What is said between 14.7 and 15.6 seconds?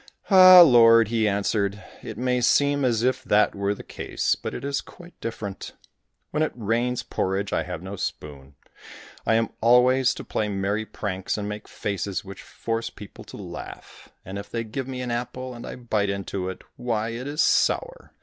me an apple,